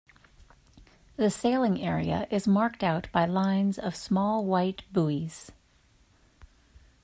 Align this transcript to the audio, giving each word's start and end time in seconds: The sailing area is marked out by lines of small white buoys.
The 1.15 1.29
sailing 1.29 1.79
area 1.79 2.25
is 2.31 2.47
marked 2.47 2.83
out 2.83 3.07
by 3.11 3.25
lines 3.27 3.77
of 3.77 3.95
small 3.95 4.43
white 4.43 4.81
buoys. 4.91 5.51